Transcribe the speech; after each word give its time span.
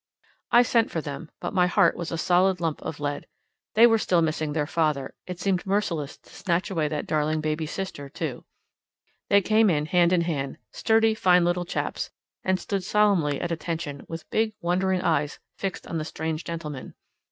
I 0.51 0.63
sent 0.63 0.89
for 0.89 0.99
them, 0.99 1.29
but 1.39 1.53
my 1.53 1.67
heart 1.67 1.95
was 1.95 2.11
a 2.11 2.17
solid 2.17 2.59
lump 2.59 2.81
of 2.81 2.99
lead. 2.99 3.27
They 3.75 3.85
were 3.85 3.99
still 3.99 4.23
missing 4.23 4.53
their 4.53 4.65
father; 4.65 5.13
it 5.27 5.39
seemed 5.39 5.63
merciless 5.63 6.17
to 6.17 6.33
snatch 6.33 6.71
away 6.71 6.87
that 6.87 7.05
darling 7.05 7.39
baby 7.39 7.67
sister, 7.67 8.09
too. 8.09 8.43
They 9.29 9.41
came 9.43 9.69
hand 9.69 10.11
in 10.11 10.21
hand, 10.21 10.57
sturdy, 10.71 11.13
fine 11.13 11.45
little 11.45 11.65
chaps, 11.65 12.09
and 12.43 12.59
stood 12.59 12.83
solemnly 12.83 13.39
at 13.39 13.51
attention, 13.51 14.03
with 14.09 14.27
big, 14.31 14.53
wondering 14.59 15.01
eyes 15.01 15.37
fixed 15.55 15.85
on 15.85 15.99
the 15.99 16.03
strange 16.05 16.45
gentleman. 16.45 16.95